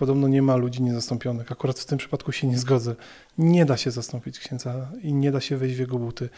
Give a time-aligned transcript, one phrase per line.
[0.00, 1.52] Podobno nie ma ludzi niezastąpionych.
[1.52, 2.94] Akurat w tym przypadku się nie zgodzę.
[3.38, 6.28] Nie da się zastąpić księdza i nie da się wejść w jego buty.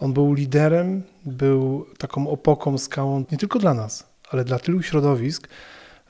[0.00, 5.48] On był liderem, był taką opoką, skałą nie tylko dla nas, ale dla tylu środowisk,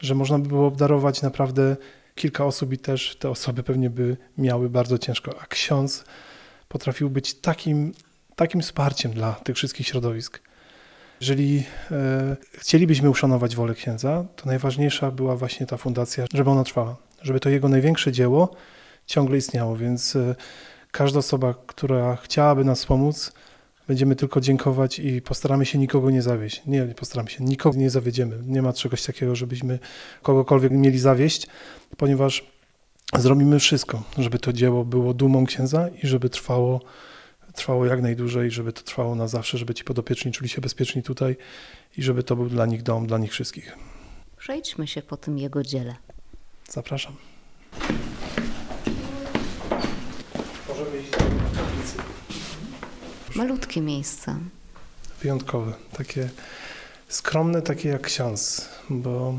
[0.00, 1.76] że można by było obdarować naprawdę
[2.14, 5.34] kilka osób i też te osoby pewnie by miały bardzo ciężko.
[5.40, 6.04] A ksiądz
[6.68, 7.92] potrafił być takim,
[8.36, 10.47] takim wsparciem dla tych wszystkich środowisk.
[11.20, 16.96] Jeżeli e, chcielibyśmy uszanować wolę księdza, to najważniejsza była właśnie ta fundacja, żeby ona trwała,
[17.22, 18.54] żeby to jego największe dzieło
[19.06, 20.34] ciągle istniało, więc e,
[20.90, 23.32] każda osoba, która chciałaby nas pomóc,
[23.88, 26.62] będziemy tylko dziękować i postaramy się nikogo nie zawieść.
[26.66, 28.38] Nie, nie postaramy się, nikogo nie zawiedziemy.
[28.46, 29.78] Nie ma czegoś takiego, żebyśmy
[30.22, 31.46] kogokolwiek mieli zawieść,
[31.96, 32.44] ponieważ
[33.18, 36.80] zrobimy wszystko, żeby to dzieło było dumą księdza i żeby trwało
[37.58, 41.36] trwało jak najdłużej, żeby to trwało na zawsze, żeby ci podopieczni czuli się bezpieczni tutaj
[41.96, 43.76] i żeby to był dla nich dom, dla nich wszystkich.
[44.36, 45.96] Przejdźmy się po tym jego dziele.
[46.70, 47.16] Zapraszam.
[50.68, 51.96] Możemy iść do kaplicy.
[53.34, 54.38] Malutkie miejsce.
[55.22, 56.28] Wyjątkowe, takie
[57.08, 59.34] skromne, takie jak ksiądz, bo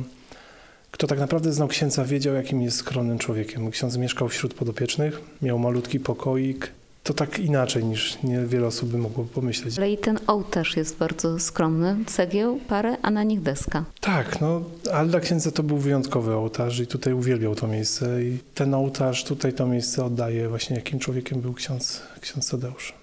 [0.91, 3.71] kto tak naprawdę znał księdza, wiedział, jakim jest skromnym człowiekiem.
[3.71, 6.71] Ksiądz mieszkał wśród podopiecznych, miał malutki pokoik,
[7.09, 9.77] to tak inaczej niż niewiele osób by mogło pomyśleć.
[9.77, 11.95] Ale i ten ołtarz jest bardzo skromny.
[12.05, 13.85] Cegieł, parę, a na nich deska.
[14.01, 14.61] Tak, no,
[14.93, 18.23] ale dla księdza to był wyjątkowy ołtarz i tutaj uwielbiał to miejsce.
[18.23, 22.93] I ten ołtarz, tutaj to miejsce oddaje właśnie jakim człowiekiem był ksiądz, ksiądz Tadeusz.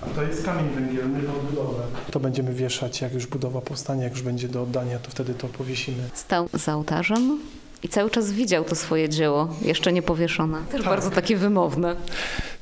[0.00, 1.82] A to jest kamień węgielny do odbudowy.
[2.10, 5.48] To będziemy wieszać, jak już budowa powstanie, jak już będzie do oddania, to wtedy to
[5.48, 6.02] powiesimy.
[6.14, 7.38] Stał za ołtarzem
[7.82, 10.58] i cały czas widział to swoje dzieło, jeszcze nie powieszone.
[10.70, 10.90] Też Tak.
[10.90, 11.96] bardzo takie wymowne.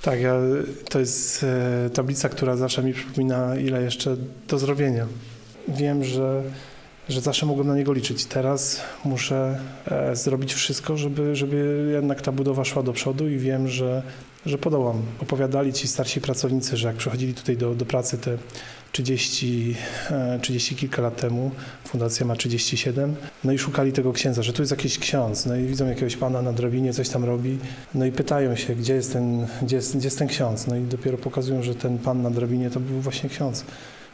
[0.03, 0.35] Tak, ja,
[0.89, 4.17] to jest e, tablica, która zawsze mi przypomina, ile jeszcze
[4.49, 5.07] do zrobienia.
[5.69, 6.43] Wiem, że,
[7.09, 8.25] że zawsze mogłem na niego liczyć.
[8.25, 13.69] Teraz muszę e, zrobić wszystko, żeby, żeby jednak ta budowa szła do przodu i wiem,
[13.69, 14.03] że,
[14.47, 15.03] że podołam.
[15.23, 18.39] Opowiadali ci starsi pracownicy, że jak przychodzili tutaj do, do pracy te
[18.93, 19.77] 30,
[20.11, 21.51] e, 30 kilka lat temu,
[21.85, 25.65] fundacja ma 37, no i szukali tego księdza, że tu jest jakiś ksiądz, no i
[25.65, 27.59] widzą jakiegoś pana na drabinie, coś tam robi,
[27.95, 30.81] no i pytają się, gdzie jest ten, gdzie jest, gdzie jest ten ksiądz, no i
[30.81, 33.65] dopiero pokazują, że ten pan na drabinie to był właśnie ksiądz,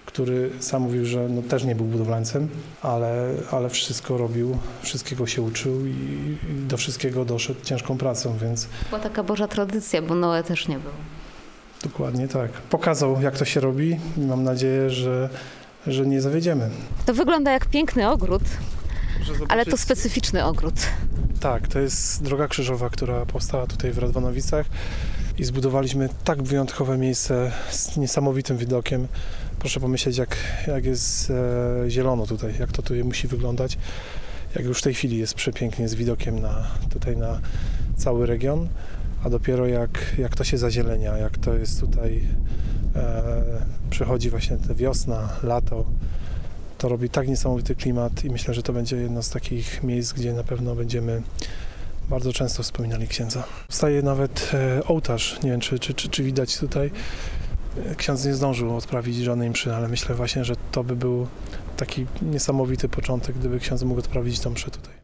[0.07, 2.49] który sam mówił, że no też nie był budowlańcem,
[2.83, 8.69] ale, ale wszystko robił, wszystkiego się uczył i, i do wszystkiego doszedł ciężką pracą, więc
[8.91, 10.93] Była taka Boża tradycja, bo Noe też nie był.
[11.83, 12.53] dokładnie tak.
[12.53, 15.29] Pokazał, jak to się robi i mam nadzieję, że,
[15.87, 16.71] że nie zawiedziemy.
[17.07, 18.43] To wygląda jak piękny ogród,
[19.49, 20.75] ale to specyficzny ogród.
[21.41, 24.67] Tak, to jest droga krzyżowa, która powstała tutaj w Radwanowicach
[25.39, 29.09] i zbudowaliśmy tak wyjątkowe miejsce z niesamowitym widokiem.
[29.59, 30.37] Proszę pomyśleć, jak,
[30.67, 33.79] jak jest e, zielono tutaj, jak to tutaj musi wyglądać.
[34.55, 37.41] Jak już w tej chwili jest przepięknie z widokiem na, tutaj na
[37.97, 38.69] cały region,
[39.25, 42.25] a dopiero jak, jak to się zazielenia, jak to jest tutaj,
[42.97, 43.33] e,
[43.91, 45.87] przychodzi właśnie wiosna, lato,
[46.79, 50.33] to robi tak niesamowity klimat i myślę, że to będzie jedno z takich miejsc, gdzie
[50.33, 51.23] na pewno będziemy
[52.09, 53.45] bardzo często wspominali księdza.
[53.69, 56.91] Staje nawet e, ołtarz, nie wiem czy, czy, czy, czy widać tutaj.
[57.87, 61.27] E, Ksiądz nie zdążył odprawić żadnej mszy, ale myślę właśnie, że to by był
[61.77, 64.95] taki niesamowity początek, gdyby ksiądz mógł odprawić tą mszę tutaj.